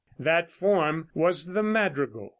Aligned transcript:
That 0.17 0.49
form 0.49 1.09
was 1.13 1.45
the 1.53 1.61
madrigal. 1.61 2.29